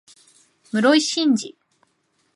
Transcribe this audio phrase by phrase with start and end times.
[0.63, 1.55] 室井慎次